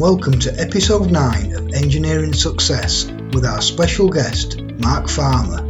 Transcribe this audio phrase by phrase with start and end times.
[0.00, 3.04] welcome to episode 9 of Engineering Success
[3.34, 5.62] with our special guest, Mark Farmer.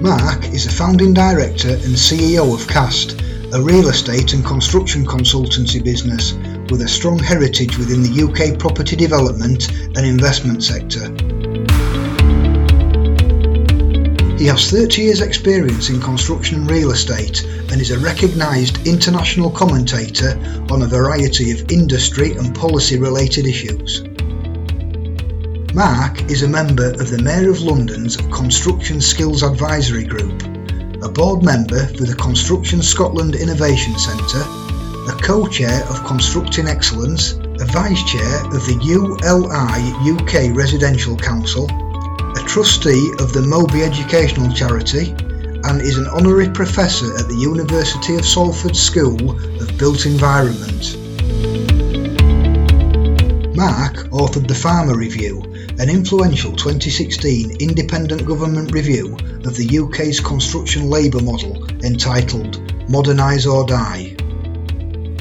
[0.00, 3.20] Mark is a founding director and CEO of CAST,
[3.52, 6.32] a real estate and construction consultancy business
[6.70, 11.04] with a strong heritage within the UK property development and investment sector.
[14.38, 17.42] He has 30 years' experience in construction and real estate
[17.72, 20.38] and is a recognised international commentator
[20.70, 24.04] on a variety of industry and policy related issues.
[25.72, 30.42] Mark is a member of the Mayor of London's Construction Skills Advisory Group,
[31.02, 34.44] a board member for the Construction Scotland Innovation Centre,
[35.08, 41.68] a co chair of Constructing Excellence, a vice chair of the ULI UK Residential Council,
[42.36, 45.10] a trustee of the Moby Educational Charity,
[45.64, 50.96] and is an honorary professor at the University of Salford School of Built Environment.
[53.56, 55.42] Mark authored the Farmer Review,
[55.78, 59.14] an influential 2016 independent government review
[59.46, 64.14] of the UK's construction labour model entitled Modernise or Die.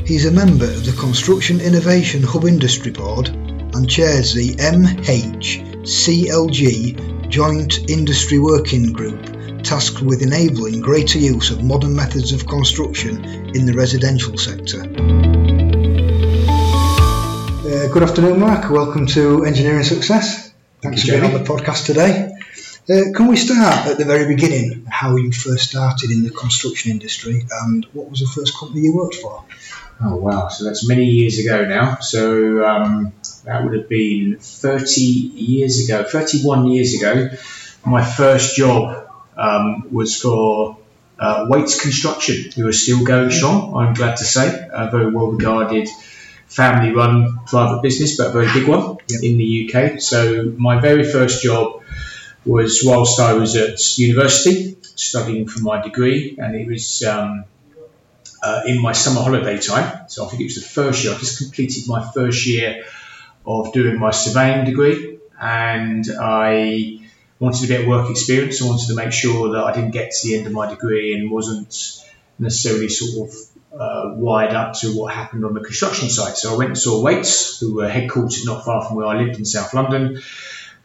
[0.05, 4.55] He's a member of the Construction Innovation Hub Industry Board and chairs the
[5.85, 13.23] MHCLG Joint Industry Working Group tasked with enabling greater use of modern methods of construction
[13.55, 14.81] in the residential sector.
[17.61, 18.71] Uh, good afternoon, Mark.
[18.71, 20.51] Welcome to Engineering Success.
[20.81, 22.31] Thanks for being on the podcast today.
[22.89, 26.89] Uh, can we start at the very beginning, how you first started in the construction
[26.89, 29.45] industry and what was the first company you worked for?
[30.03, 30.47] Oh wow!
[30.47, 31.97] So that's many years ago now.
[31.99, 33.13] So um,
[33.45, 37.29] that would have been 30 years ago, 31 years ago.
[37.85, 39.07] My first job
[39.37, 40.77] um, was for
[41.19, 43.75] uh, Wates Construction, who are still going strong.
[43.75, 45.87] I'm glad to say, a very well regarded,
[46.47, 49.21] family run private business, but a very big one Yep.
[49.23, 50.01] in the UK.
[50.01, 51.83] So my very first job
[52.45, 57.03] was whilst I was at university studying for my degree, and it was.
[57.03, 57.45] Um,
[58.43, 60.07] uh, in my summer holiday time.
[60.07, 61.15] So I think it was the first year.
[61.15, 62.83] I just completed my first year
[63.45, 66.99] of doing my surveying degree, and I
[67.39, 68.61] wanted a bit of work experience.
[68.61, 71.13] I wanted to make sure that I didn't get to the end of my degree
[71.13, 72.03] and wasn't
[72.39, 73.35] necessarily sort of
[73.79, 76.37] uh, wired up to what happened on the construction site.
[76.37, 79.37] So I went and saw Wates, who were headquartered not far from where I lived
[79.37, 80.21] in South London.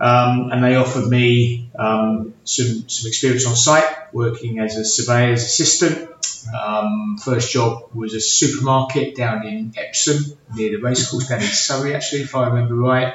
[0.00, 5.44] Um, and they offered me um, some, some experience on site, working as a surveyor's
[5.44, 6.09] assistant.
[6.54, 10.24] Um, first job was a supermarket down in Epsom,
[10.54, 13.14] near the racecourse down in Surrey, actually, if I remember right.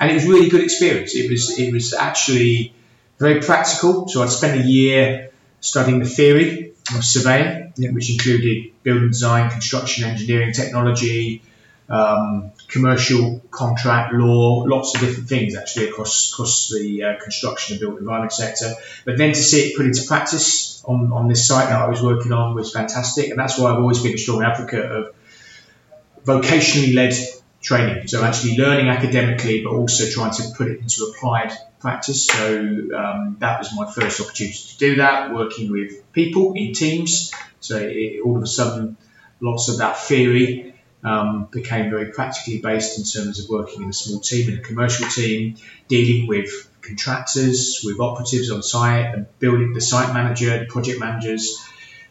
[0.00, 1.14] And it was a really good experience.
[1.14, 2.74] It was it was actually
[3.18, 4.08] very practical.
[4.08, 5.30] So I'd spent a year
[5.60, 7.90] studying the theory of surveying, Yeah.
[7.90, 11.42] which included building design, construction, engineering, technology,
[11.88, 17.80] um, commercial contract law, lots of different things actually across across the uh, construction and
[17.80, 18.72] built environment sector.
[19.04, 22.02] But then to see it put into practice on, on this site that I was
[22.02, 25.14] working on was fantastic, and that's why I've always been a strong advocate of
[26.24, 27.14] vocationally led
[27.60, 28.08] training.
[28.08, 32.26] So actually learning academically, but also trying to put it into applied practice.
[32.26, 32.58] So
[32.96, 37.32] um, that was my first opportunity to do that, working with people in teams.
[37.60, 38.96] So it, all of a sudden,
[39.40, 40.73] lots of that theory
[41.04, 44.62] um, became very practically based in terms of working in a small team, in a
[44.62, 45.56] commercial team,
[45.88, 46.50] dealing with
[46.80, 51.62] contractors, with operatives on site, and building the site manager, the project managers,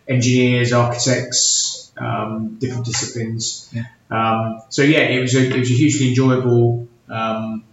[0.08, 3.70] engineers, architects, um, different disciplines.
[3.74, 3.86] Yeah.
[4.10, 7.64] Um, so yeah, it was a it was a hugely enjoyable um,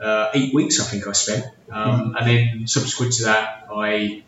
[0.00, 4.24] uh, eight weeks I think I spent, um, and then subsequent to that I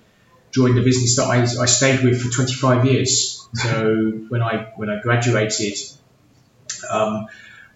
[0.50, 3.47] joined the business that I, I stayed with for 25 years.
[3.54, 5.78] So when I when I graduated,
[6.91, 7.27] um,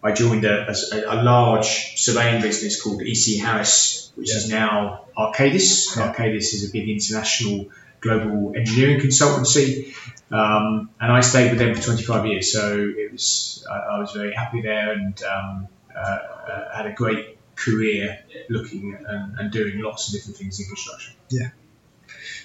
[0.02, 5.96] I joined a, a, a large surveying business called EC Harris, which is now Arcadis.
[5.96, 6.12] Yeah.
[6.12, 7.66] Arcadis is a big international
[8.00, 9.94] global engineering consultancy,
[10.30, 12.52] um, and I stayed with them for 25 years.
[12.52, 16.92] So it was I, I was very happy there and um, uh, uh, had a
[16.92, 21.14] great career looking and, and doing lots of different things in construction.
[21.28, 21.50] Yeah.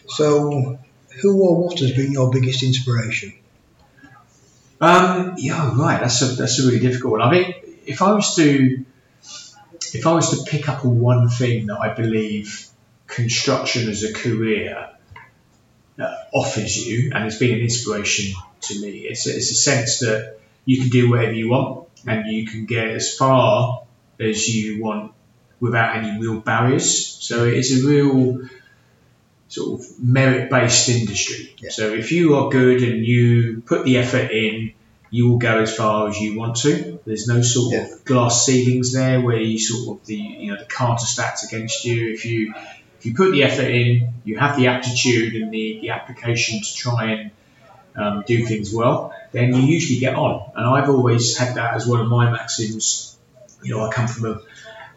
[0.08, 0.80] So,
[1.22, 3.34] who or what has been your biggest inspiration?
[4.84, 6.02] Um, yeah, right.
[6.02, 7.22] That's a that's a really difficult one.
[7.22, 8.86] I think if I was to
[9.94, 12.68] if I was to pick up on one thing that I believe
[13.08, 14.90] construction as a career
[15.98, 20.00] uh, offers you, and it's been an inspiration to me, it's a, it's a sense
[20.00, 23.84] that you can do whatever you want and you can get as far
[24.20, 25.14] as you want
[25.62, 27.08] without any real barriers.
[27.22, 28.50] So it is a real
[29.54, 31.56] sort of merit based industry.
[31.60, 31.70] Yeah.
[31.70, 34.74] So if you are good and you put the effort in,
[35.12, 37.00] you will go as far as you want to.
[37.06, 37.84] There's no sort Yeah.
[37.84, 41.86] of glass ceilings there where you sort of the you know the are stacked against
[41.86, 42.14] you.
[42.14, 42.54] If you
[42.98, 46.74] if you put the effort in, you have the aptitude and the, the application to
[46.74, 47.32] try and
[47.96, 50.52] um, do things well, then you usually get on.
[50.56, 53.16] And I've always had that as one of my maxims.
[53.62, 54.42] You know, I come from a,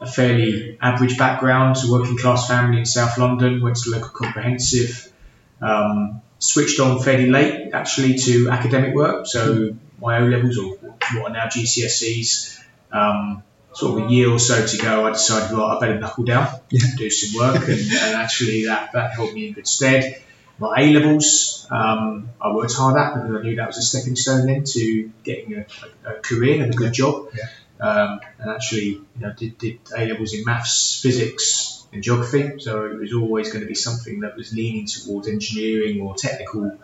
[0.00, 5.12] a fairly average background, a working class family in South London, went to local comprehensive,
[5.60, 9.26] um, switched on fairly late actually to academic work.
[9.26, 12.60] So my O levels or what are now GCSEs.
[12.92, 13.42] Um,
[13.76, 16.48] sort of a year or so to go, I decided, well, I better knuckle down,
[16.70, 16.80] Yeah.
[16.96, 20.22] do some work, and, and actually that, that held me in good stead.
[20.58, 24.16] My A levels, um, I worked hard at because I knew that was a stepping
[24.16, 25.66] stone then to getting a,
[26.06, 27.28] a, a career and a good job.
[27.36, 27.44] Yeah.
[27.80, 32.58] Um, and actually, you know, did, did A levels in maths, physics, and geography.
[32.60, 36.78] So it was always going to be something that was leaning towards engineering or technical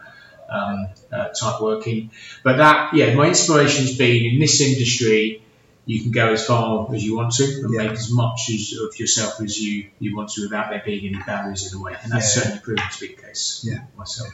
[0.51, 2.11] um, uh, type working.
[2.45, 5.43] But that, yeah, my inspiration's been in this industry.
[5.87, 7.83] You can go as far as you want to and Yeah.
[7.83, 11.23] make as much as, of yourself as you, you want to without there being any
[11.25, 11.97] barriers in the way.
[12.03, 12.43] And that's Yeah.
[12.43, 13.81] certainly proven to be the case Yeah.
[13.97, 14.29] myself.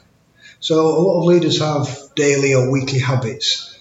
[0.61, 3.78] So a lot of leaders have daily or weekly habits.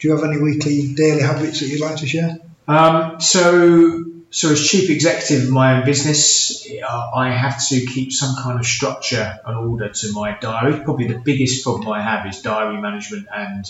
[0.00, 2.38] Do you have any weekly, daily habits that you'd like to share?
[2.68, 8.12] Um, so, so as chief executive of my own business, uh, I have to keep
[8.12, 10.80] some kind of structure and order to my diary.
[10.84, 13.64] Probably the biggest problem I have is diary management and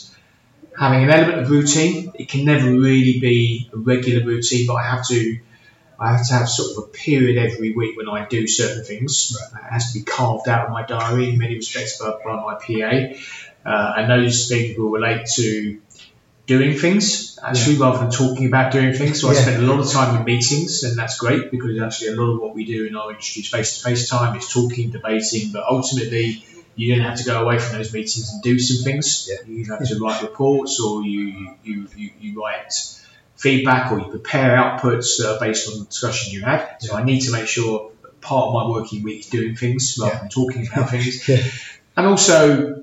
[0.79, 2.13] having an element of routine.
[2.15, 5.39] It can never really be a regular routine, but I have to.
[6.01, 9.37] I have to have sort of a period every week when I do certain things.
[9.37, 12.55] It has to be carved out of my diary in many respects by, by my
[12.55, 15.81] PA, uh, and those things will relate to
[16.49, 19.21] doing things actually rather than talking about doing things.
[19.21, 22.17] So I spend a lot of time in meetings, and that's great because actually a
[22.21, 24.35] lot of what we do in our industry is face to face time.
[24.35, 28.43] It's talking, debating, but ultimately you then have to go away from those meetings and
[28.43, 29.29] do some things.
[29.31, 29.37] Yeah.
[29.47, 32.73] You have to write reports, or you you, you, you write
[33.37, 36.77] feedback, or you prepare outputs are based on the discussion you had.
[36.81, 40.15] So I need to make sure part of my working week is doing things rather
[40.15, 40.21] Yeah.
[40.21, 41.29] than talking about things.
[41.29, 41.43] Yeah.
[41.97, 42.78] And also,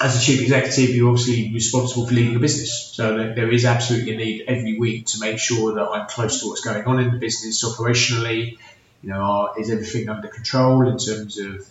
[0.00, 2.90] as a chief executive, you're obviously responsible for leading a business.
[2.92, 6.48] So there, is absolutely a need every week to make sure that I'm close to
[6.48, 8.58] what's going on in the business operationally.
[9.02, 11.66] You know, are, is everything under control in terms of,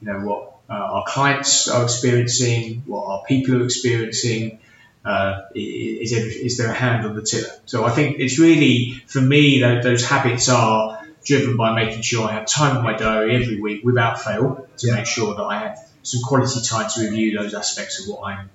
[0.00, 4.58] you know, what uh, our clients are experiencing, what our people are experiencing.
[5.04, 7.48] Uh, is, is there a hand on the tiller?
[7.66, 12.28] So I think it's really, for me, tho- those habits are driven by making sure
[12.28, 14.94] I have time in my diary every week without fail to Yeah.
[14.94, 18.50] make sure that I have some quality time to review those aspects of what I'm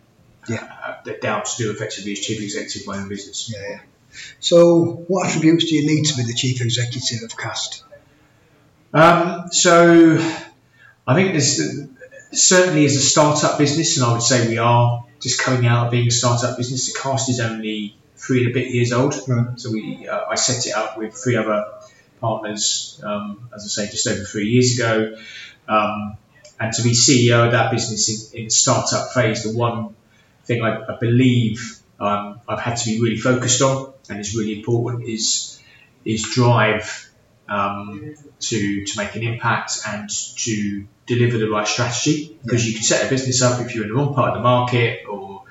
[0.48, 0.68] Yeah.
[1.06, 3.52] uh, down to do effectively as chief executive of my own business.
[3.54, 3.80] Yeah, yeah.
[4.40, 7.84] So, what attributes do you need to be the chief executive of Cast?
[8.94, 10.18] Um, so
[11.08, 11.60] I think there's
[12.32, 15.92] certainly as a startup business, and I would say we are just coming out of
[15.92, 16.92] being a startup business.
[16.94, 19.60] The cast is only three and a bit years old, Right.
[19.60, 21.66] so we uh, I set it up with three other
[22.22, 25.18] partners, um, as I say, just over three years ago.
[25.68, 26.18] Um,
[26.60, 29.96] and to be CEO of that business in, in the startup phase, the one
[30.46, 34.58] thing I, I believe um, I've had to be really focused on, and is really
[34.58, 35.62] important, is
[36.06, 37.10] is drive
[37.48, 42.38] um, to to make an impact and to deliver the right strategy.
[42.44, 44.44] Because you can set a business up if you're in the wrong part of the
[44.44, 45.44] market or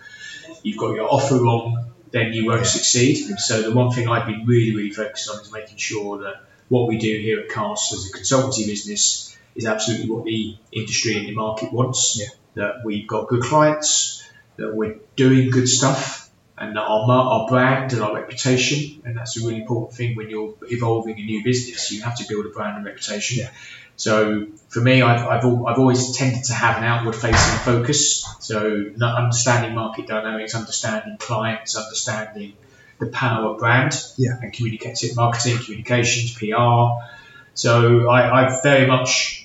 [0.62, 3.38] you've got your offer wrong, then you won't succeed.
[3.38, 6.88] So the one thing I've been really really focused on is making sure that what
[6.88, 11.26] we do here at Cast as a consultancy business is absolutely what the industry and
[11.26, 12.18] the market wants.
[12.20, 12.26] Yeah.
[12.54, 14.22] That we've got good clients,
[14.56, 19.36] that we're doing good stuff, and that our, our brand and our reputation, and that's
[19.36, 21.90] a really important thing when you're evolving a new business.
[21.90, 23.38] You have to build a brand and reputation.
[23.38, 23.50] Yeah.
[23.96, 28.26] So for me, I've, I've, I've always tended to have an outward facing focus.
[28.40, 32.54] So not understanding market dynamics, understanding clients, understanding
[32.98, 34.38] the power of brand Yeah.
[34.40, 37.04] and communicative marketing, communications, PR.
[37.54, 39.41] So I, I've very much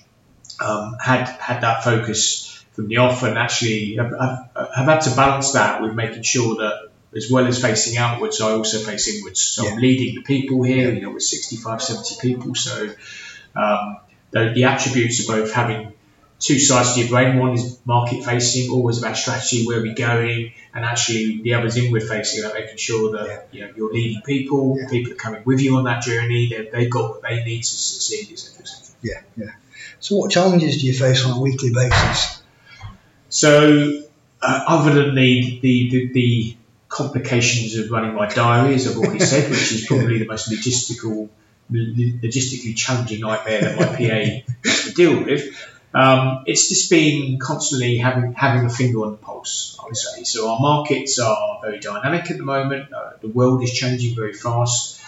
[0.59, 5.15] um, had had that focus from the off, and actually have, have, have had to
[5.15, 9.39] balance that with making sure that as well as facing outwards, I also face inwards.
[9.39, 10.93] So I'm leading the people here.
[10.93, 12.53] You know, we're 65, 70 people.
[12.53, 12.89] So
[13.55, 13.97] um,
[14.31, 15.93] the, the attributes of both having
[16.39, 17.37] two sides to your brain.
[17.37, 21.77] One is market facing, always about strategy, where we're going, and actually the other is
[21.77, 24.87] inward facing, about making sure that you know you're leading people, Yeah.
[24.89, 27.65] people are coming with you on that journey, they've, they've got what they need to
[27.65, 28.61] succeed, etc.
[28.61, 28.95] etc.
[29.01, 29.51] Yeah, yeah.
[29.99, 32.41] So, what challenges do you face on a weekly basis?
[33.29, 34.03] So,
[34.41, 36.57] uh, other than the, the, the, the
[36.89, 41.29] complications of running my diary, as I've already said, which is probably the most logistical,
[41.71, 45.53] logistically challenging nightmare that my PA has to deal with,
[45.93, 50.23] Um, it's just been constantly having having a finger on the pulse, I would say.
[50.25, 52.93] So our markets are very dynamic at the moment.
[52.93, 55.01] Uh, the world is changing very fast,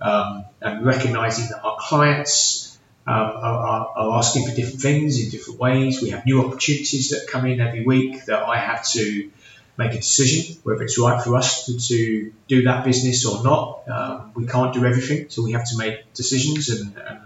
[0.00, 2.63] um, and recognizing that our clients
[3.06, 6.00] um, are, are, asking for different things in different ways.
[6.00, 9.30] We have new opportunities that come in every week that I have to
[9.76, 13.88] make a decision whether it's right for us to, to do that business or not.
[13.88, 17.20] Um, we can't do everything, so we have to make decisions and, and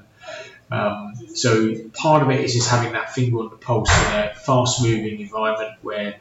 [0.70, 4.34] um, so part of it is just having that finger on the pulse in a
[4.34, 6.16] fast-moving environment where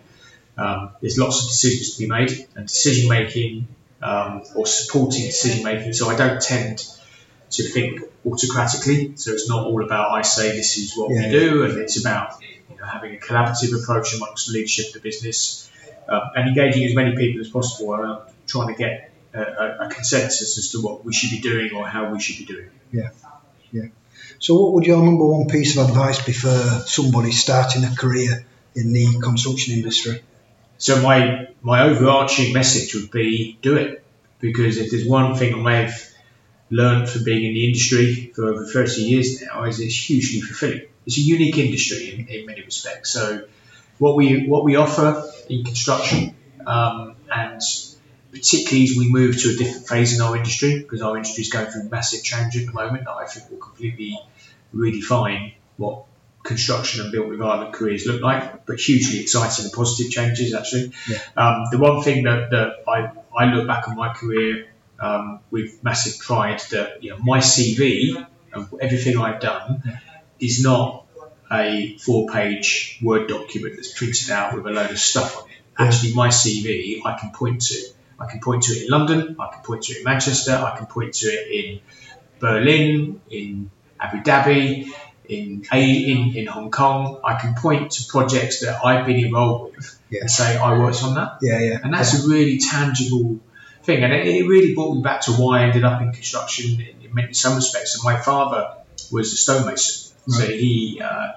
[0.58, 3.68] um, there's lots of decisions to be made and decision making
[4.02, 5.94] um, or supporting decision making.
[5.94, 6.88] So I don't tend
[7.52, 9.18] to think autocratically.
[9.18, 11.28] So it's not all about I say this is what yeah.
[11.28, 14.94] we do, and it's about you know, having a collaborative approach amongst the leadership of
[14.94, 15.70] the business
[16.08, 20.58] uh, and engaging as many people as possible around trying to get a, a, consensus
[20.58, 22.70] as to what we should be doing or how we should be doing.
[22.92, 23.10] Yeah,
[23.72, 23.88] yeah.
[24.40, 28.46] So, what would your number one piece of advice be for somebody starting a career
[28.76, 30.24] in the construction industry?
[30.78, 34.04] So, my my overarching message would be do it
[34.40, 36.14] because if there's one thing I've
[36.70, 40.88] learned from being in the industry for over 30 years now is it's hugely fulfilling.
[41.06, 43.12] It's a unique industry in, in many respects.
[43.12, 43.46] So,
[43.98, 47.62] what we what we offer in construction um, and
[48.32, 51.50] particularly as we move to a different phase in our industry, because our industry is
[51.50, 54.20] going through massive change at the moment that I think will completely
[54.76, 56.04] redefine what
[56.44, 60.92] construction and built environment careers look like, but hugely exciting and positive changes actually.
[61.08, 61.18] Yeah.
[61.36, 64.68] Um, the one thing that, that I, I look back on my career
[65.00, 70.00] um, with massive pride that you know my CV of everything I've done
[70.40, 71.06] is not
[71.52, 75.58] a four page Word document that's printed out with a load of stuff on it.
[75.78, 77.76] Actually, my CV I can point to
[78.20, 80.76] I can point to it in London, I can point to it in Manchester, I
[80.76, 81.80] can point to it in
[82.40, 84.92] Berlin, in Abu Dhabi,
[85.30, 87.20] in in, in Hong Kong.
[87.24, 90.22] I can point to projects that I've been involved with yeah.
[90.22, 91.40] and say I worked on that.
[91.42, 91.80] Yeah, yeah.
[91.84, 92.26] And that's yeah.
[92.26, 93.40] a really tangible
[93.88, 96.80] thing, and it, it, really brought me back to why I ended up in construction
[96.80, 97.96] in, in some respects.
[97.96, 98.76] And my father
[99.12, 100.38] was a stonemason, right.
[100.40, 101.02] so he.
[101.04, 101.32] Uh,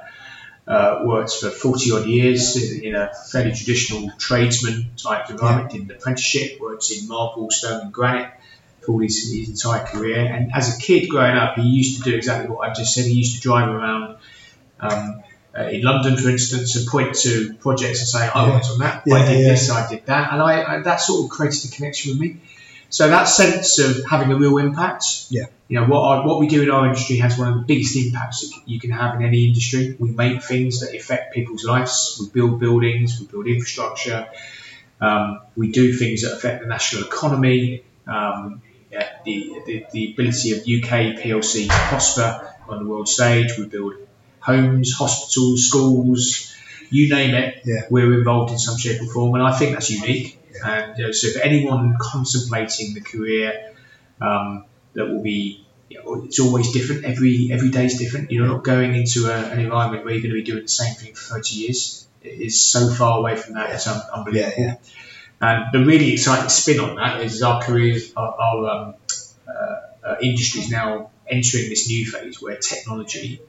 [0.68, 5.90] uh, worked for 40 odd years in a fairly traditional tradesman type environment, did an
[5.90, 8.30] apprenticeship, worked in marble, stone, and granite
[8.82, 10.24] for all his, his entire career.
[10.26, 13.06] And as a kid growing up, he used to do exactly what I just said.
[13.06, 14.18] He used to drive around
[14.78, 15.22] um,
[15.56, 18.54] uh, in London, for instance, and point to projects and say, I yeah.
[18.54, 19.48] worked on that, yeah, I did yeah.
[19.48, 20.32] this, I did that.
[20.32, 22.36] And I, I, that sort of created a connection with me.
[22.88, 25.46] So that sense of having a real impact, yeah.
[25.68, 27.96] you know, what, I, what we do in our industry has one of the biggest
[27.96, 29.96] impacts that you can have in any industry.
[29.98, 32.18] We make things that affect people's lives.
[32.20, 34.28] We build buildings, we build infrastructure,
[35.00, 40.52] um, we do things that affect the national economy, um, yeah, the, the, the ability
[40.52, 43.56] of UK PLC to prosper on the world stage.
[43.56, 43.94] We build
[44.40, 46.54] homes, hospitals, schools,
[46.90, 47.62] you name it.
[47.64, 47.82] Yeah.
[47.90, 50.38] We're involved in some shape or form, and I think that's unique.
[50.64, 53.72] And uh, so, for anyone contemplating the career
[54.20, 57.04] um, that will be, you know, it's always different.
[57.04, 58.30] Every every day is different.
[58.30, 60.94] You're not going into a, an environment where you're going to be doing the same
[60.94, 62.06] thing for 30 years.
[62.22, 63.70] It is so far away from that.
[63.70, 64.54] It's un- unbelievable.
[64.58, 64.76] Yeah, yeah.
[65.40, 68.94] And the really exciting spin on that is our careers, our, our um,
[69.48, 73.40] uh, uh, industry is now entering this new phase where technology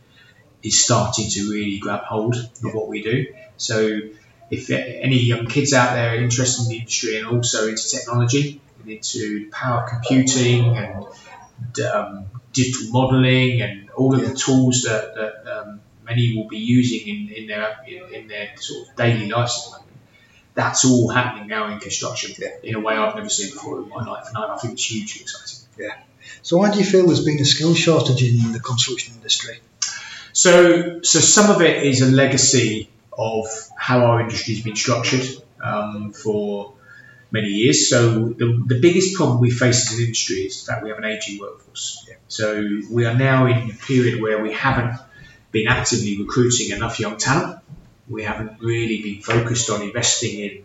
[0.64, 2.72] is starting to really grab hold of yeah.
[2.72, 3.34] what we do.
[3.58, 4.00] So
[4.50, 8.62] if any young kids out there are interested in the industry and also into technology,
[8.86, 11.06] into power computing and
[11.94, 14.30] um, digital modeling and all of yeah.
[14.30, 18.50] the tools that, that um, many will be using in, in their in, in, their
[18.58, 19.98] sort of daily lives at the moment.
[20.54, 22.70] That's all happening now in construction yeah.
[22.70, 25.22] in a way I've never seen before in my life, and I think it's hugely
[25.22, 25.68] exciting.
[25.78, 25.96] Yeah.
[26.42, 29.60] So why do you feel there's been a skill shortage in the construction industry?
[30.34, 33.46] So, so some of it is a legacy of
[33.78, 35.28] how our industry has been structured
[35.64, 36.74] um, for
[37.32, 37.90] many years.
[37.90, 41.06] So the, the biggest problem we face as an industry is that we have an
[41.06, 42.06] aging workforce.
[42.08, 42.16] Yeah.
[42.28, 45.00] So we are now in a period where we haven't
[45.52, 47.60] been actively recruiting enough young talent.
[48.10, 50.64] We haven't really been focused on investing in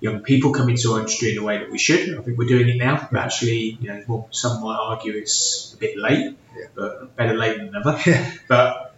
[0.00, 2.18] young people coming to our industry in the way that we should.
[2.18, 5.74] I think we're doing it now, but actually, you know, well, some might argue it's
[5.74, 6.64] a bit late, yeah.
[6.74, 7.98] but better late than never.
[8.06, 8.32] Yeah.
[8.48, 8.89] But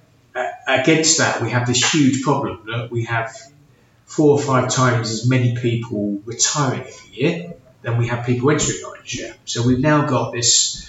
[0.66, 3.37] against that, we have this huge problem that we have
[4.04, 8.78] four or five times as many people retiring every year than we have people entering
[9.02, 9.33] industry.
[9.45, 10.88] So we've now got this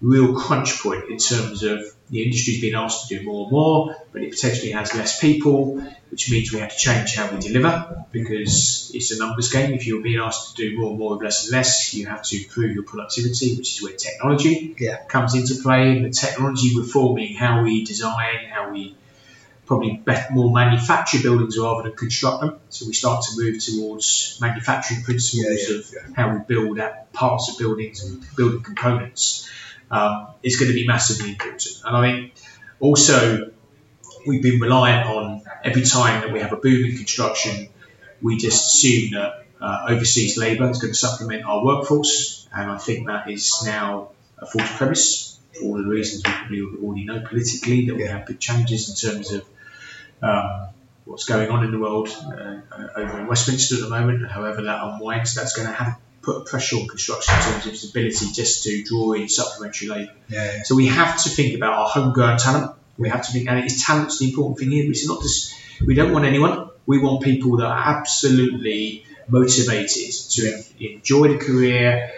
[0.00, 3.96] real crunch point in terms of the industry's been asked to do more and more,
[4.12, 8.06] but it potentially has less people, which means we have to change how we deliver
[8.12, 9.74] because it's a numbers game.
[9.74, 12.22] If you're being asked to do more and more with less and less, you have
[12.22, 15.04] to improve your productivity, which is where technology yeah.
[15.04, 16.00] comes into play.
[16.00, 18.96] The technology reforming how we design, how we
[19.68, 22.58] probably better, more manufacture buildings rather than construct them.
[22.70, 27.12] So we start to move towards manufacturing principles Yeah, yeah, of how we build out
[27.12, 29.48] parts of buildings and building components.
[29.90, 31.80] Um, is going to be massively important.
[31.84, 32.34] And I think
[32.78, 33.52] also
[34.26, 37.68] we've been reliant on every time that we have a boom in construction,
[38.20, 42.76] we just assume that uh, overseas labour is going to supplement our workforce, and I
[42.78, 47.20] think that is now a false premise for all the reasons we probably already know
[47.26, 48.18] politically that we Yeah.
[48.18, 49.42] have big changes in terms of
[50.22, 50.68] um,
[51.04, 52.60] what's going on in the world uh,
[52.96, 54.28] over in Westminster at the moment.
[54.30, 57.88] However, that unwinds, that's going to have put pressure on construction in terms of its
[57.88, 60.12] ability just to draw in supplementary labour.
[60.28, 60.62] Yeah, yeah.
[60.62, 62.72] So we have to think about our homegrown talent.
[62.96, 64.90] We have to think, and it's talent's the important thing here.
[64.90, 66.70] It's not just we don't want anyone.
[66.86, 72.10] We want people that are absolutely motivated to enjoy the career,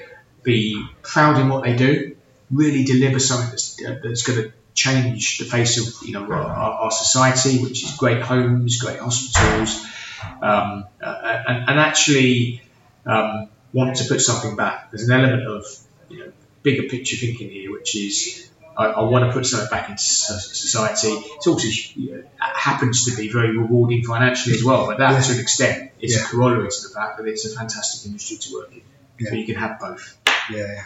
[0.42, 2.16] be proud in what they do,
[2.50, 6.90] really deliver something that's, that's going to change the face of you know our, our
[6.90, 9.84] society, which is great homes, great hospitals,
[10.42, 12.62] um, uh, and, and actually
[13.06, 14.90] um, want to put something back.
[14.90, 15.64] There's an element of
[16.08, 19.88] you know bigger picture thinking here, which is I, I want to put something back
[19.90, 21.08] into society.
[21.08, 25.20] It also you know, happens to be very rewarding financially as well, but that Yeah.
[25.20, 26.22] to an extent is Yeah.
[26.22, 28.82] a corollary to the fact that it's a fantastic industry to work in.
[29.26, 30.16] So you can have both.
[30.50, 30.82] Yeah, yeah.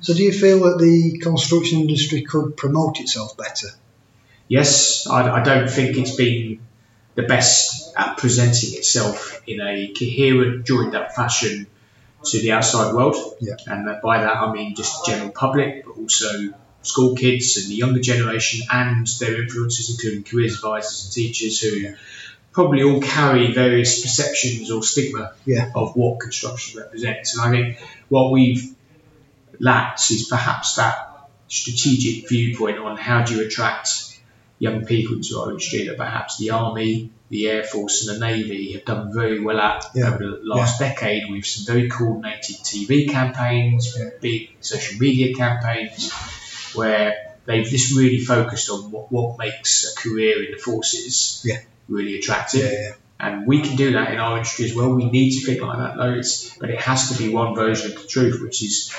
[0.00, 3.68] So, do you feel that the construction industry could promote itself better?
[4.48, 6.60] Yes, I, I don't think it's been
[7.14, 11.66] the best at presenting itself in a coherent, joined up fashion
[12.24, 13.16] to the outside world.
[13.40, 13.54] Yeah.
[13.66, 18.00] And by that I mean just general public, but also school kids and the younger
[18.00, 21.94] generation and their influences, including careers advisors and teachers who
[22.52, 25.70] probably all carry various perceptions or stigma Yeah.
[25.74, 27.36] of what construction represents.
[27.36, 28.74] And I think what we've
[29.60, 34.18] lacked is perhaps that strategic viewpoint on how do you attract
[34.58, 38.72] young people to our industry that perhaps the Army, the Air Force, and the Navy
[38.72, 40.08] have done very well at Yeah.
[40.14, 44.10] over the last decade with some very coordinated TV campaigns, Yeah.
[44.20, 46.12] big social media campaigns,
[46.74, 47.14] where
[47.46, 51.58] they've just really focused on what, what makes a career in the forces Yeah.
[51.88, 52.62] really attractive.
[52.64, 52.92] Yeah, yeah.
[53.18, 54.94] And we can do that in our industry as well.
[54.94, 56.12] We need to think like that, though.
[56.14, 58.90] It's, but it has to be one version of the truth, which is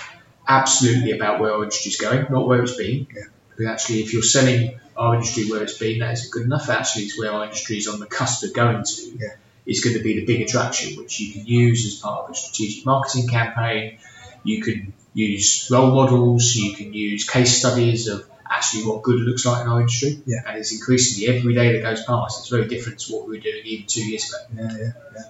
[0.48, 3.08] absolutely about where our industry is going, not where it's been.
[3.14, 3.24] Yeah.
[3.50, 6.70] Because actually, if you're selling our industry where it's been, that isn't good enough.
[6.70, 9.18] Actually, it's where our industry is on the cusp of going to.
[9.18, 9.36] Yeah.
[9.64, 12.36] Is going to be the big attraction, which you can use as part of a
[12.36, 14.00] strategic marketing campaign.
[14.44, 16.56] You can use role models.
[16.56, 20.22] You can use case studies of actually what good looks like in our industry.
[20.26, 20.42] Yeah.
[20.46, 23.42] And it's increasingly every day that goes past, it's very different to what we were
[23.42, 24.40] doing even two years ago.
[24.56, 25.24] Yeah, yeah, yeah,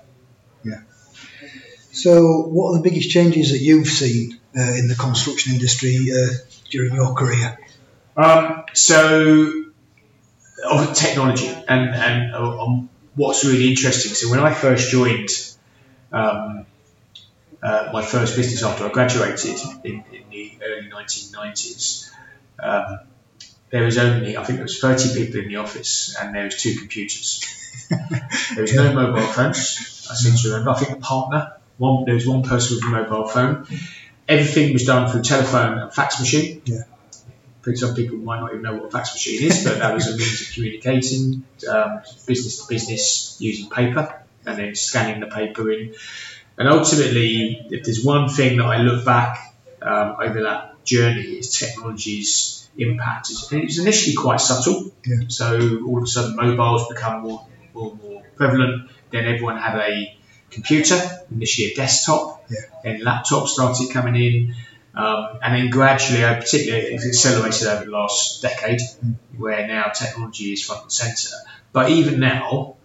[0.63, 0.81] yeah.
[1.91, 6.33] So, what are the biggest changes that you've seen uh, in the construction industry uh,
[6.69, 7.57] during your career?
[8.17, 9.53] Um, so,
[10.69, 14.13] of technology and and uh, um, what's really interesting.
[14.13, 15.29] So, when I first joined
[16.11, 16.65] um,
[17.63, 22.09] uh, my first business after I graduated in, in the early 1990s,
[22.59, 22.99] um,
[23.69, 26.61] there was only I think there was 30 people in the office and there was
[26.61, 27.45] two computers.
[28.55, 30.07] There was no mobile phones.
[30.09, 30.71] I seem to remember.
[30.71, 31.53] I think a partner.
[31.77, 33.65] One there was one person with a mobile phone.
[34.27, 36.61] Everything was done through telephone and fax machine.
[36.65, 36.83] Yeah.
[37.61, 39.93] I think some people might not even know what a fax machine is, but that
[39.93, 45.27] was a means of communicating um, business to business using paper and then scanning the
[45.27, 45.93] paper in.
[46.57, 51.53] And ultimately, if there's one thing that I look back um, over that journey, is
[51.57, 53.29] technology's impact.
[53.29, 54.91] It's- It was initially quite subtle.
[55.05, 55.17] Yeah.
[55.27, 58.89] So all of a sudden, mobiles become more, more, more prevalent.
[59.11, 60.17] Then everyone had a
[60.51, 60.99] computer,
[61.31, 62.45] initially a desktop.
[62.49, 62.59] Yeah.
[62.83, 64.55] Then laptops started coming in.
[64.93, 68.81] Um, and then gradually, uh, particularly, it's accelerated over the last decade,
[69.37, 71.35] where now technology is front and centre.
[71.71, 72.75] But even now,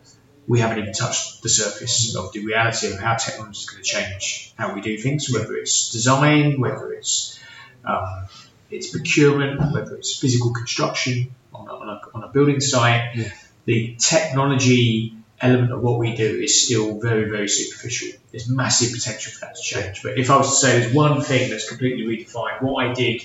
[0.47, 3.89] we haven't even touched the surface of the reality of how technology is going to
[3.89, 7.39] change how we do things, whether it's design, whether it's
[7.85, 8.27] um,
[8.71, 13.17] it's procurement, whether it's physical construction on a, on a, on a building site.
[13.17, 13.33] Yeah.
[13.65, 18.19] The technology element of what we do is still very, very superficial.
[18.31, 20.03] There's massive potential for that to change.
[20.03, 23.23] But if I was to say there's one thing that's completely redefined, what I did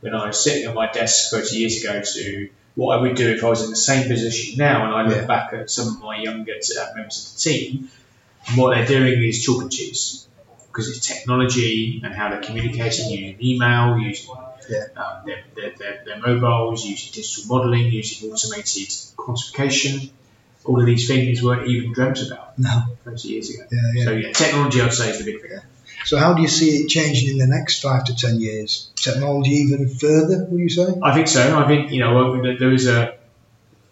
[0.00, 3.28] when I was sitting at my desk 30 years ago to what I would do
[3.30, 5.26] if I was in the same position now and I look Yeah.
[5.26, 7.90] back at some of my younger uh, members of the team,
[8.48, 10.26] and what they're doing is chalk and cheese.
[10.68, 14.34] Because it's technology and how they're communicating using email, using
[14.70, 14.84] Yeah.
[14.96, 20.10] um, their, their, their, their mobiles, using digital modelling, using automated quantification.
[20.64, 22.84] All of these things weren't even dreamt about No.
[23.04, 23.64] 30 years ago.
[23.72, 24.04] Yeah, yeah.
[24.04, 25.58] So yeah, technology I'd say is the big thing.
[26.04, 28.90] So, how do you see it changing in the next five to ten years?
[28.96, 30.86] Technology even further, would you say?
[31.02, 31.58] I think so.
[31.58, 33.16] I think you know there- there is a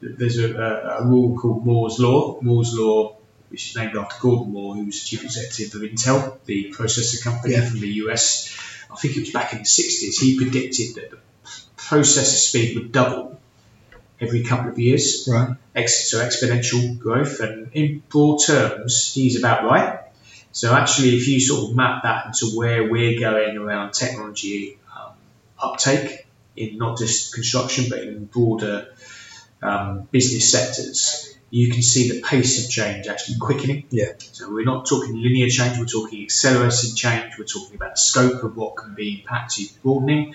[0.00, 2.38] there's a, a, a rule called Moore's Law.
[2.40, 3.16] Moore's Law,
[3.50, 7.54] which is named after Gordon Moore, who was chief executive of Intel, the processor company
[7.54, 7.68] Yeah.
[7.68, 8.56] from the US.
[8.90, 10.18] I think it was back in the 60s.
[10.20, 11.18] He predicted that the
[11.76, 13.38] processor speed would double
[14.20, 15.56] every couple of years Right.
[15.74, 17.40] ex- so exponential growth.
[17.40, 20.00] And in broad terms, he's about right.
[20.52, 25.12] So actually, if you sort of map that into where we're going around technology um,
[25.62, 26.26] uptake
[26.56, 28.88] in not just construction but in broader
[29.62, 33.84] um, business sectors, you can see the pace of change actually quickening.
[33.90, 34.12] Yeah.
[34.18, 38.42] So we're not talking linear change, we're talking accelerated change, we're talking about the scope
[38.42, 40.34] of what can be impacted broadening,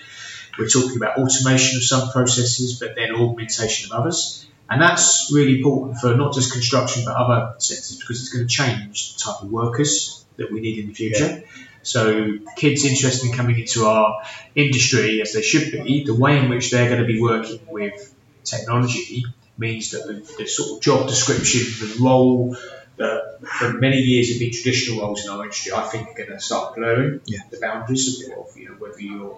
[0.58, 4.46] we're talking about automation of some processes, but then augmentation of others.
[4.70, 8.54] And that's really important for not just construction but other sectors because it's going to
[8.54, 11.44] change the type of workers that we need in the future.
[11.84, 14.24] So kids interested in coming into our
[14.56, 18.16] industry as they should be, the way in which they're going to be working with
[18.46, 19.26] technology
[19.58, 22.56] means that the, the sort of job description, the role
[22.98, 26.30] that for many years have been traditional roles in our industry, I think are going
[26.30, 27.40] to start blurring Yeah.
[27.52, 29.38] the boundaries of you know whether you're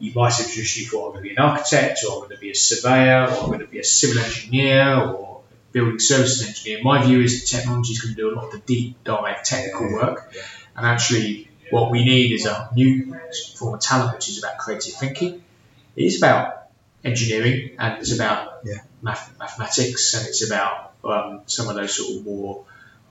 [0.00, 2.38] you might have traditionally thought I'm going to be an architect or I'm going to
[2.38, 6.48] be a surveyor or I'm going to be a civil engineer or a building services
[6.48, 6.82] engineer.
[6.82, 9.42] My view is that technology is going to do a lot of the deep dive
[9.44, 10.42] technical work, Yeah.
[10.76, 13.14] and actually what we need is a new
[13.56, 15.42] form of talent which is about creative thinking.
[15.96, 16.68] It is about
[17.04, 18.80] engineering and it's about Yeah.
[19.02, 22.64] math- mathematics and it's about um, some of those sort of more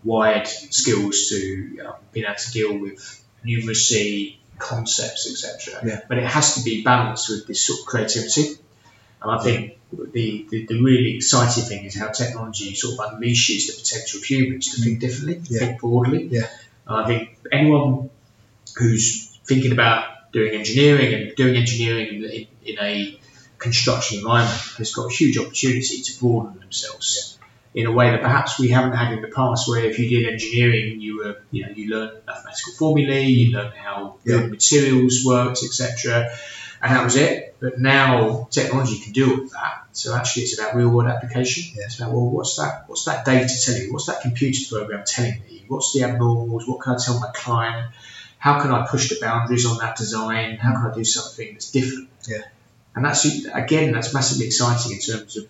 [0.04, 5.82] wired skills to um, being able to deal with numeracy, concepts, etc.
[5.86, 6.02] Yeah.
[6.08, 8.56] But it has to be balanced with this sort of creativity.
[9.22, 13.68] And I think the, the, the really exciting thing is how technology sort of unleashes
[13.68, 15.60] the potential of humans to think differently, Yeah.
[15.60, 16.28] think broadly.
[16.28, 16.48] Yeah.
[16.88, 18.10] And I think anyone
[18.78, 23.20] who's thinking about doing engineering and doing engineering in, in, in a
[23.58, 27.39] construction environment has got a huge opportunity to broaden themselves
[27.80, 30.24] in a way that perhaps we haven't had in the past where if you did
[30.34, 34.46] engineering you were you know you learned mathematical formulae you learned how Yeah.
[34.58, 36.30] materials worked etc
[36.82, 37.56] and that was it.
[37.60, 39.88] But now technology can do all of that.
[39.92, 41.64] So actually it's about real world application.
[41.76, 41.86] Yeah.
[41.88, 43.92] it's about well what's that what's that data telling me?
[43.92, 45.66] What's that computer program telling me?
[45.68, 46.68] What's the abnormals?
[46.70, 47.92] What can I tell my client?
[48.46, 50.56] How can I push the boundaries on that design?
[50.56, 52.10] How can I do something that's different?
[52.28, 52.44] Yeah.
[52.96, 53.22] and that's
[53.64, 55.44] again that's massively exciting in terms of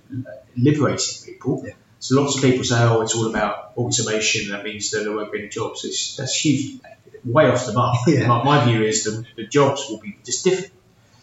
[0.57, 1.53] liberating people.
[1.65, 1.73] Yeah.
[1.99, 4.51] So lots of people say, "Oh, it's all about automation.
[4.51, 6.79] That means that there won't be any jobs." It's, that's huge,
[7.25, 7.97] way off the mark.
[8.07, 8.27] Yeah.
[8.27, 10.73] My, my view is the, the jobs will be just different,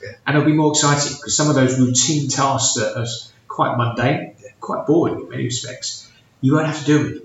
[0.02, 0.12] Yeah.
[0.26, 3.06] and it'll be more exciting because some of those routine tasks that are
[3.48, 6.10] quite mundane, quite boring in many respects,
[6.40, 7.22] you won't have to do it.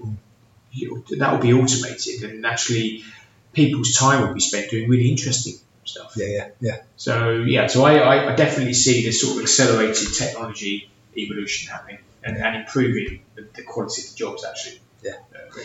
[0.74, 3.04] You, that will be automated, and actually,
[3.52, 6.14] people's time will be spent doing really interesting stuff.
[6.16, 6.78] Yeah, yeah, yeah.
[6.96, 12.38] So yeah, so I- I definitely see this sort of accelerated technology evolution happening and,
[12.38, 14.82] and improving the, the quality of the jobs actually.
[15.04, 15.14] Yeah.
[15.34, 15.60] Uh.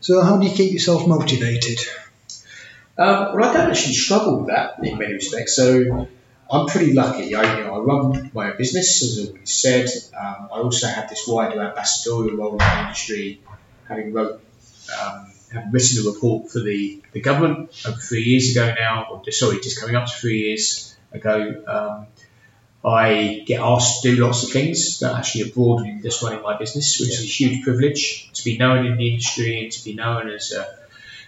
[0.00, 1.78] So, how do you keep yourself motivated?
[2.96, 5.56] Um, well, I don't actually struggle with that in many respects.
[5.56, 6.08] So
[6.50, 7.34] I'm pretty lucky.
[7.34, 9.88] I, you know, I run my own business, as I already said.
[10.16, 13.40] Um, I also have this wider ambassadorial role in the industry,
[13.88, 14.44] having wrote,
[15.00, 19.32] um, having written a report for the, the government over three years ago now, or
[19.32, 22.06] sorry, just coming up to three years ago.
[22.84, 26.58] I get asked to do lots of things that actually are broadening just running my
[26.58, 29.94] business, which is a huge privilege to be known in the industry and to be
[29.94, 30.66] known as a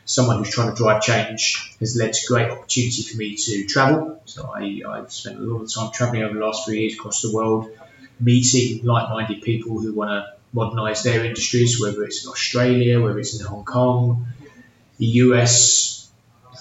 [0.07, 4.23] someone who's trying to drive change has led to great opportunity for me to travel.
[4.25, 7.23] So I, I've spent a lot of time traveling over the last three years across
[7.23, 7.69] the world,
[8.21, 13.39] meeting like-minded people who want to modernise their industries, whether it's in Australia, whether it's
[13.39, 14.29] in Hong Kong,
[14.99, 16.09] the US,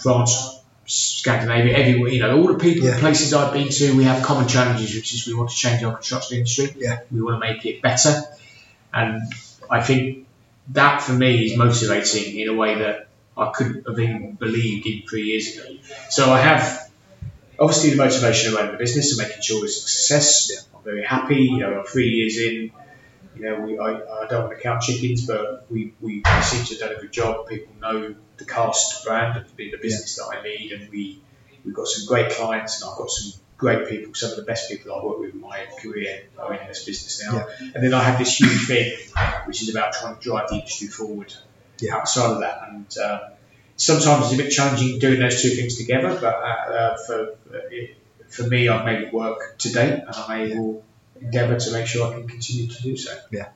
[0.02, 0.55] France,
[0.86, 2.12] Scandinavia, everywhere.
[2.12, 3.00] You know, all the people, Yeah.
[3.00, 5.94] places I've been to, we have common challenges, which is we want to change our
[5.94, 6.76] construction industry.
[6.78, 7.00] Yeah.
[7.12, 8.22] We want to make it better,
[8.94, 9.22] and
[9.70, 10.28] I think
[10.70, 15.04] that for me is motivating in a way that I couldn't have even believed in
[15.08, 15.78] three years ago.
[16.10, 16.90] So I have
[17.60, 20.68] obviously the motivation around the business and making sure it's a success.
[20.76, 21.36] I'm very happy.
[21.36, 22.72] You know, I'm three years in.
[23.38, 23.90] You know, we, I,
[24.24, 27.12] I don't want to count chickens, but we, we seem to have done a good
[27.12, 27.48] job.
[27.48, 31.22] People know the cast brand of the the business that I lead, and we,
[31.64, 34.70] we've got some great clients, and I've got some great people, some of the best
[34.70, 37.48] people I've worked with in my career are in this business now.
[37.74, 38.92] And then I have this huge thing,
[39.46, 41.34] which is about trying to drive the industry forward
[41.80, 41.96] Yeah.
[41.96, 42.70] outside of that.
[42.70, 43.20] And um,
[43.78, 47.20] sometimes it's a bit challenging doing those two things together, but uh, uh, for
[47.54, 47.98] uh, it,
[48.30, 50.84] for me, I've made it work to date, and I'm able
[51.20, 53.18] endeavour to make sure I can continue to do so.
[53.32, 53.50] Yeah.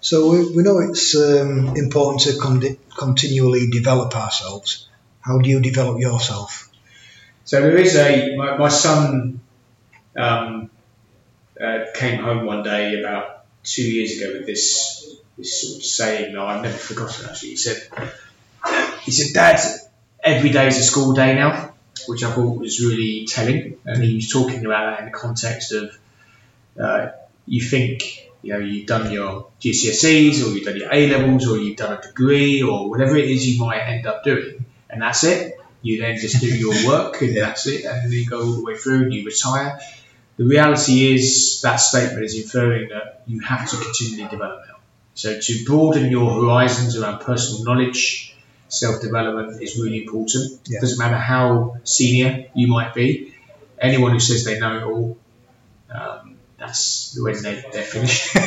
[0.00, 4.88] So, we, we know it's um, important to con- continually develop ourselves.
[5.20, 6.66] How do you develop yourself?
[7.46, 9.40] So there is a my, my son
[10.16, 10.68] um,
[11.60, 16.34] uh, came home one day about two years ago with this this sort of saying
[16.34, 17.26] that I've never forgotten.
[17.26, 17.88] Actually, he said,
[19.02, 19.60] he said, Dad,
[20.20, 21.74] every day is a school day now,
[22.08, 23.78] which I thought was really telling.
[23.84, 25.96] And he was talking about that in the context of
[26.80, 27.08] uh,
[27.46, 31.58] you think you know you've done your GCSEs or you've done your A levels or
[31.58, 35.24] you've done a degree or whatever it is you might end up doing, and that's
[35.24, 35.58] it.
[35.82, 38.64] You then just do your work and that's it, and then you go all the
[38.64, 39.78] way through and you retire.
[40.36, 44.76] The reality is that statement is inferring that you have to continually develop now.
[45.14, 48.36] So to broaden your horizons around personal knowledge,
[48.68, 50.60] self development is really important.
[50.66, 50.78] Yeah.
[50.78, 53.34] It doesn't matter how senior you might be.
[53.80, 55.18] Anyone who says they know it all,
[55.90, 56.15] um,
[56.66, 58.32] that's when they, they're finished.
[58.32, 58.38] So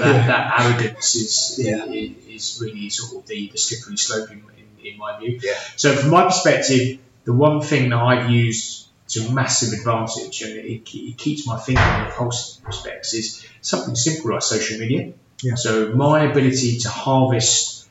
[0.00, 1.84] that, that arrogance is, Yeah.
[1.86, 5.38] is is really sort of the, the slippery slope in, in, in my view.
[5.42, 5.54] Yeah.
[5.76, 10.88] So from my perspective, the one thing that I've used to massive advantage and it,
[10.94, 15.12] it keeps my finger on the pulse in respects is something simple like social media.
[15.42, 15.54] Yeah.
[15.56, 17.88] So my ability to harvest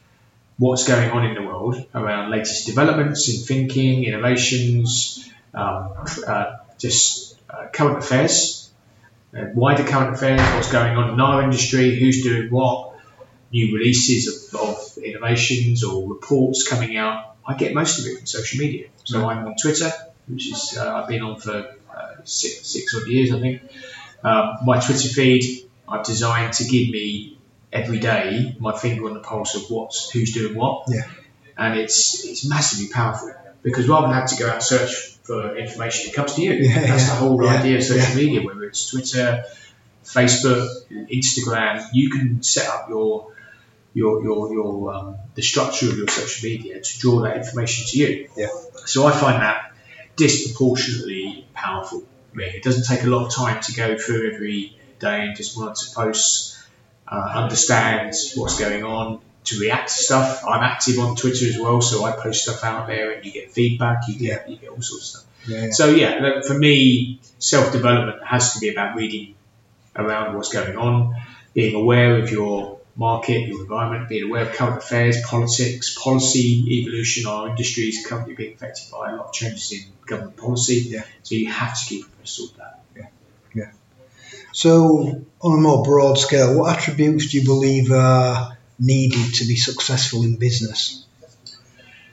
[0.57, 5.93] what's going on in the world around latest developments in thinking, innovations, um,
[6.27, 8.58] uh, just uh, current affairs,
[9.35, 12.95] uh, wider current affairs, what's going on in our industry, who's doing what,
[13.51, 17.35] new releases of, of innovations or reports coming out.
[17.45, 18.87] I get most of it from social media.
[19.03, 19.91] So I'm on Twitter,
[20.27, 23.61] which is uh, I've been on for uh, six, six odd years, I think.
[24.23, 27.37] Um, my Twitter feed I've designed to give me
[27.71, 30.85] every day my finger on the pulse of what's who's doing what.
[30.87, 31.07] Yeah.
[31.57, 35.55] And it's it's massively powerful because rather than have to go out and search for
[35.55, 36.53] information, it comes to you.
[36.53, 39.43] Yeah, That's yeah, the whole yeah, idea of social media, whether it's Twitter,
[40.03, 43.31] Facebook, Instagram, you can set up your
[43.93, 47.97] your your your um, the structure of your social media to draw that information to
[47.99, 48.29] you.
[48.35, 48.47] Yeah.
[48.85, 49.71] So I find that
[50.15, 52.03] disproportionately powerful.
[52.33, 55.35] I mean, it doesn't take a lot of time to go through every day and
[55.35, 56.57] just want to post,
[57.07, 60.43] uh, understand what's going on, to react to stuff.
[60.47, 63.51] I'm active on Twitter as well, so I post stuff out there, and you get
[63.51, 65.29] feedback, you get you get all sorts of stuff.
[65.47, 65.69] Yeah.
[65.71, 69.35] So yeah, for me, self development has to be about reading
[69.95, 71.15] around what's going on,
[71.53, 77.25] being aware of your market, your environment, being aware of current affairs, politics, policy evolution.
[77.27, 80.85] Our industry is currently being affected by a lot of changes in government policy.
[80.89, 81.03] Yeah.
[81.23, 82.81] So you have to keep abreast of that.
[82.95, 83.07] Yeah.
[83.55, 83.71] Yeah.
[84.51, 89.55] So, on a more broad scale, what attributes do you believe are needed to be
[89.55, 91.05] successful in business?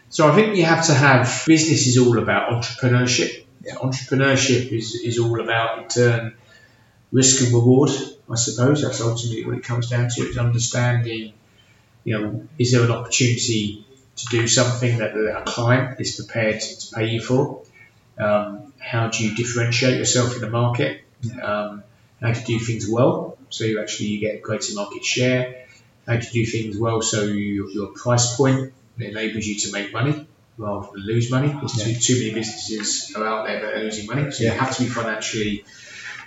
[0.08, 3.44] So I think you have to have business is all about entrepreneurship.
[3.62, 3.74] Yeah.
[3.74, 6.36] Entrepreneurship is, is all about in turn
[7.12, 7.90] risk and reward.
[8.30, 10.22] I suppose that's ultimately what it comes down to.
[10.22, 11.32] Is understanding,
[12.04, 13.84] you know, is there an opportunity
[14.16, 17.62] to do something that a client is prepared to pay you for?
[18.18, 21.02] Um, how do you differentiate yourself in the market?
[21.42, 21.82] Um,
[22.20, 25.65] how to do things well, so you actually you get greater market share.
[26.06, 30.26] How to do things well, so you, your price point enables you to make money
[30.56, 31.48] rather than lose money.
[31.48, 34.52] There's too, too many businesses are out there that are losing money, so Yeah.
[34.54, 35.64] you have to be financially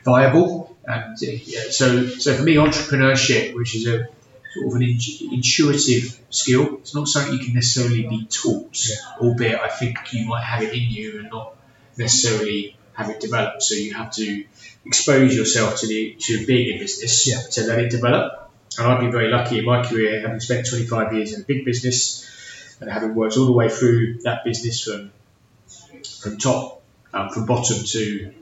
[0.04, 0.76] viable.
[0.86, 4.08] And uh, yeah, so, so for me, entrepreneurship, which is a
[4.54, 8.76] sort of an in- intuitive skill, it's not something you can necessarily be taught.
[8.90, 8.96] Yeah.
[9.22, 11.56] Albeit, I think you might have it in you and not
[11.98, 13.64] necessarily have it developed.
[13.64, 14.44] So you have to
[14.86, 17.40] expose yourself to the to being in business Yeah.
[17.52, 18.49] to let it develop.
[18.80, 21.66] And I've been very lucky in my career, having spent 25 years in a big
[21.66, 22.26] business
[22.80, 25.12] and having worked all the way through that business from
[26.22, 26.82] from top,
[27.14, 28.34] um, from bottom to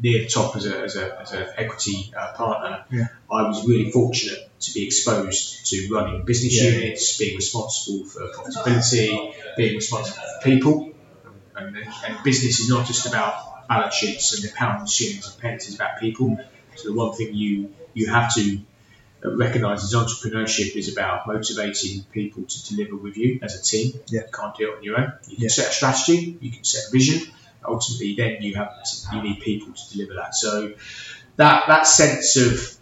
[0.00, 2.84] near the top as a as a as an equity uh, partner.
[2.90, 3.08] Yeah.
[3.30, 6.70] I was really fortunate to be exposed to running business Yeah.
[6.70, 10.92] units, being responsible for profitability, being responsible for people.
[11.54, 15.66] And, and business is not just about balance sheets and the pounds, shillings, and pence.
[15.66, 16.38] It's about people.
[16.76, 18.60] So the one thing you you have to
[19.24, 23.92] uh, recognise entrepreneurship is about motivating people to deliver with you as a team.
[24.06, 24.20] Yeah.
[24.20, 25.12] You can't do it on your own.
[25.28, 25.48] You can Yeah.
[25.50, 27.20] set a strategy, you can set a vision.
[27.64, 28.72] Ultimately, then you have
[29.12, 30.34] you need people to deliver that.
[30.34, 30.72] So
[31.36, 32.76] that that sense of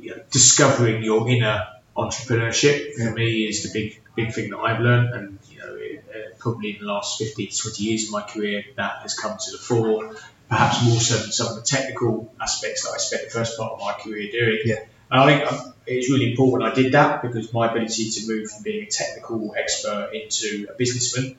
[0.00, 3.10] you know, discovering your inner entrepreneurship for Yeah.
[3.12, 6.70] me is the big big thing that I've learned, and you know, it, uh, probably
[6.74, 9.58] in the last 15 to 20 years of my career, that has come to the
[9.58, 10.16] fore.
[10.48, 13.72] Perhaps more so than some of the technical aspects that I spent the first part
[13.74, 14.60] of my career doing.
[14.64, 14.80] Yeah.
[15.10, 18.50] And I think um, it's really important I did that because my ability to move
[18.50, 21.36] from being a technical expert into a businessman,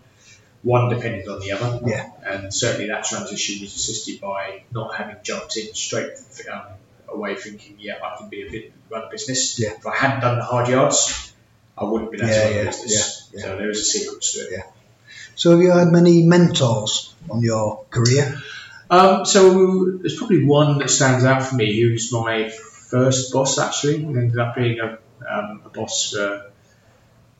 [0.63, 1.79] one depended on the other.
[1.85, 2.09] Yeah.
[2.25, 6.13] And certainly that transition was assisted by not having jumped in straight
[6.51, 6.63] um,
[7.07, 9.59] away thinking, yeah, I can be a bit, run a business.
[9.59, 9.73] Yeah.
[9.77, 11.31] If I hadn't done the hard yards,
[11.77, 13.29] I wouldn't have been able Yeah, to run yeah, a business.
[13.33, 13.45] yeah, yeah.
[13.45, 14.49] So there is a sequence to it.
[14.51, 14.63] Yeah.
[15.35, 18.37] So, have you had many mentors on your career?
[18.89, 22.51] Um, so there's probably one that stands out for me, who's my
[22.89, 24.97] first boss actually, and ended up being a,
[25.29, 26.51] um, a boss for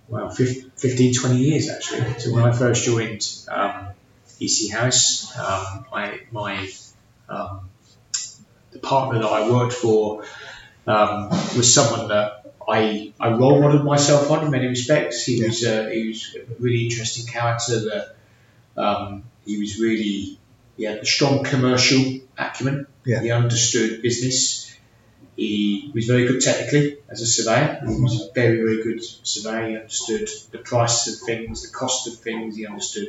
[0.07, 2.19] well 15, 20 years actually.
[2.19, 3.89] So when I first joined um,
[4.39, 6.69] EC Harris, um, I, my
[7.27, 7.69] um,
[8.71, 10.23] the partner that I worked for
[10.87, 15.25] um, was someone that I, I role modeled myself on in many respects.
[15.25, 18.15] He was uh, he was a really interesting character that
[18.77, 20.39] um, he was really
[20.77, 22.87] he had a strong commercial acumen.
[23.05, 23.21] Yeah.
[23.21, 24.68] He understood business.
[25.39, 27.79] He was very good technically as a surveyor.
[27.87, 29.69] He was a very, very good surveyor.
[29.69, 32.57] He understood the price of things, the cost of things.
[32.57, 33.07] He understood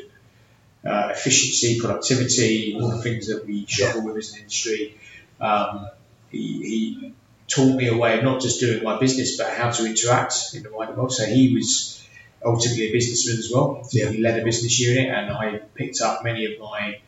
[0.84, 4.96] uh, efficiency, productivity, all the things that we struggle with as an industry.
[5.40, 5.88] Um,
[6.30, 7.14] he, he
[7.48, 10.62] taught me a way of not just doing my business, but how to interact in
[10.62, 11.12] the wider world.
[11.12, 12.06] So he was
[12.44, 13.82] ultimately a businessman as well.
[13.82, 14.10] So Yeah.
[14.10, 17.00] He led a business unit, and I picked up many of my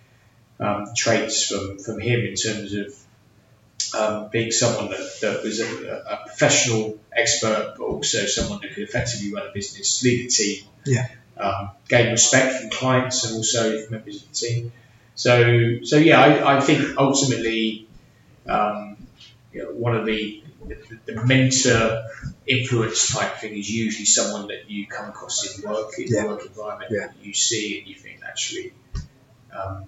[0.58, 2.92] um, traits from, from him in terms of
[3.94, 8.84] um, being someone that, that was a, a professional expert, but also someone that could
[8.84, 11.08] effectively run a business, lead a team, Yeah.
[11.36, 14.72] um, gain respect from clients and also from members of the team.
[15.14, 17.86] So, so yeah, I, I think ultimately,
[18.46, 18.96] um,
[19.52, 22.04] you know, one of the, the, the mentor
[22.46, 26.22] influence type thing is usually someone that you come across in work, in Yeah.
[26.22, 27.06] the work environment Yeah.
[27.08, 28.72] that you see and you think actually,
[29.54, 29.86] um,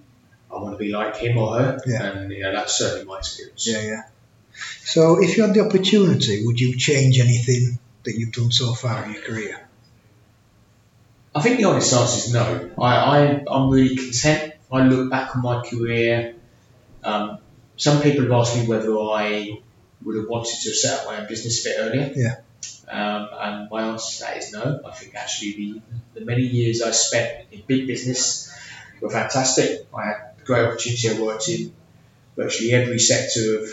[0.51, 2.03] I want to be like him or her, Yeah.
[2.03, 3.67] and you know that's certainly my experience.
[3.67, 4.03] Yeah, yeah.
[4.85, 9.05] So, if you had the opportunity, would you change anything that you've done so far
[9.05, 9.61] in your career?
[11.35, 12.71] I think the honest answer is no.
[12.79, 14.55] I, I I'm really content.
[14.71, 16.37] I look back on my career.
[17.03, 17.39] Um,
[17.77, 19.59] some people have asked me whether I
[20.05, 22.13] would have wanted to have set up my own business a bit earlier.
[22.15, 22.35] Yeah.
[22.89, 24.81] Um, and my answer to that is no.
[24.87, 25.53] I think actually
[26.15, 28.53] the, the many years I spent in big business
[29.01, 29.87] were fantastic.
[29.97, 31.09] I had great opportunity.
[31.09, 31.73] I worked in
[32.37, 33.69] virtually every sector of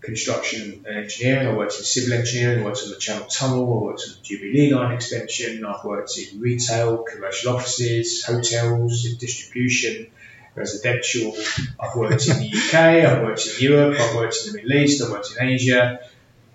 [0.00, 1.48] construction and engineering.
[1.48, 4.22] I worked in civil engineering, I worked on the Channel Tunnel, I worked on the
[4.22, 10.06] Jubilee Line extension, I've worked in retail, commercial offices, hotels, in distribution,
[10.54, 11.36] residential.
[11.80, 15.02] I've worked in the UK, I've worked in Europe, I've worked in the Middle East,
[15.02, 16.00] I've worked in Asia.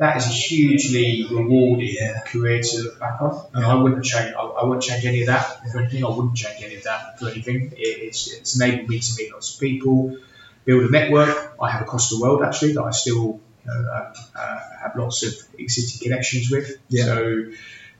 [0.01, 3.45] That is a hugely rewarding career to look back on.
[3.53, 4.33] And I wouldn't change.
[4.33, 6.03] I, I wouldn't change any of that for anything.
[6.03, 7.73] I wouldn't change any of that for anything.
[7.77, 10.17] It, it's, it's enabled me to meet lots of people,
[10.65, 14.13] build a network I have across the world actually that I still you know, uh,
[14.35, 16.79] uh, have lots of existing connections with.
[16.89, 17.03] Yeah.
[17.03, 17.51] So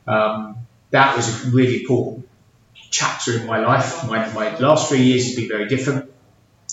[0.08, 0.58] um,
[0.90, 2.28] that was a really important
[2.90, 4.08] chapter in my life.
[4.08, 6.12] My, my last three years has been very different,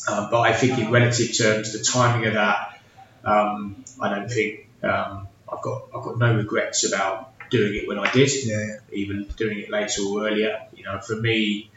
[0.08, 2.80] uh, but I think in relative terms, the timing of that,
[3.24, 7.98] um, I don't think um, I've got I've got no regrets about doing it when
[7.98, 10.66] I did Yeah, even doing it later or earlier.
[10.74, 11.70] You know, for me,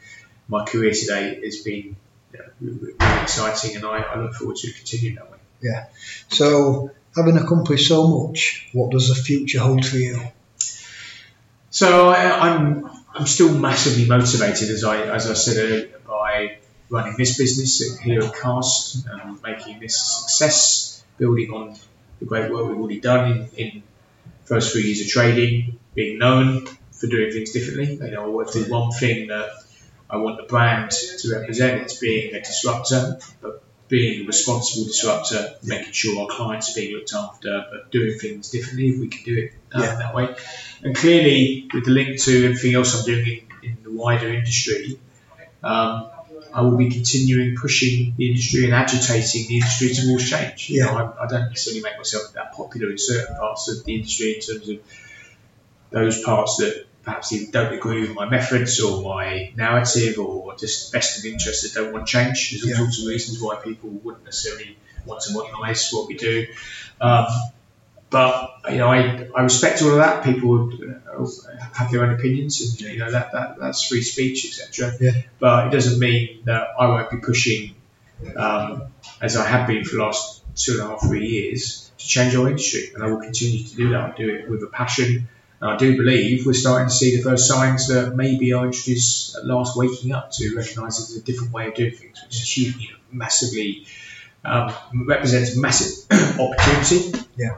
[0.48, 1.96] my career today has been
[2.34, 5.38] you know, really exciting, and I, I look forward to continuing that way.
[5.62, 5.86] Yeah.
[6.30, 10.20] So, having accomplished so much, what does the future hold for you?
[11.70, 16.58] So I, I'm I'm still massively motivated, as I as I said earlier, by
[16.90, 21.78] running this business here at Cast, um, making this a success, building on
[22.22, 23.84] the great work we've already done in, in
[24.46, 27.96] first three years of trading, being known for doing things differently.
[27.96, 29.50] You know, if there's one thing that
[30.10, 35.56] I want the brand to represent, it's being a disruptor, but being a responsible disruptor,
[35.64, 39.24] making sure our clients are being looked after, but doing things differently if we can
[39.24, 39.96] do it uh, Yeah.
[39.96, 40.36] that way.
[40.84, 43.28] And clearly, with the link to everything else I'm doing
[43.64, 45.00] in, in the wider industry,
[45.64, 46.10] um,
[46.54, 50.70] I will be continuing pushing the industry and agitating the industry towards change.
[50.70, 53.96] You know, I, I don't necessarily make myself that popular in certain parts of the
[53.96, 54.80] industry in terms of
[55.90, 60.92] those parts that perhaps either don't agree with my methods or my narrative or just
[60.92, 62.52] vested interests that don't want change.
[62.52, 62.76] There's all Yeah.
[62.78, 66.46] sorts of reasons why people wouldn't necessarily want to modernise what we do.
[67.00, 67.26] Um,
[68.12, 70.24] but you know, I, I respect all of that.
[70.24, 71.26] People would uh,
[71.74, 74.94] have their own opinions, and you know that, that that's free speech, etc.
[75.00, 75.22] Yeah.
[75.40, 77.74] But it doesn't mean that I won't be pushing,
[78.36, 78.84] um,
[79.22, 82.36] as I have been for the last two and a half, three years, to change
[82.36, 84.12] our industry, and I will continue to do that.
[84.12, 85.30] I do it with a passion,
[85.62, 88.96] and I do believe we're starting to see the first signs that maybe our industry
[88.96, 92.36] is at last waking up to recognise there's a different way of doing things, which
[92.36, 93.86] is huge, you know, massively
[94.44, 94.74] um,
[95.08, 96.06] represents massive
[96.40, 97.58] opportunity Yeah.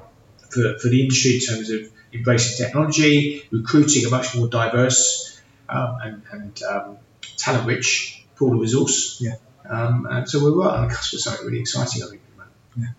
[0.53, 5.97] For, for the industry in terms of embracing technology, recruiting a much more diverse um,
[6.03, 6.97] and, and um,
[7.37, 9.19] talent rich pool of resource.
[9.21, 9.35] Yeah.
[9.69, 12.21] Um, and so we're right on the cusp of something really exciting, I think.
[12.37, 12.95] moment.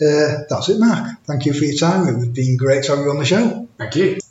[0.00, 1.22] Uh, that's it, Mark.
[1.24, 2.06] Thank you for your time.
[2.08, 3.68] It was been great to have you on the show.
[3.78, 4.25] Thank you.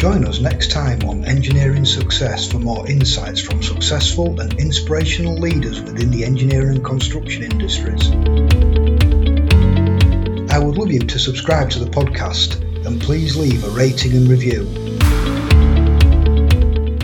[0.00, 5.82] Join us next time on Engineering Success for more insights from successful and inspirational leaders
[5.82, 8.10] within the engineering and construction industries.
[10.50, 14.26] I would love you to subscribe to the podcast and please leave a rating and
[14.26, 14.64] review.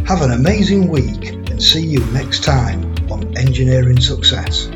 [0.07, 4.71] Have an amazing week and see you next time on Engineering Success.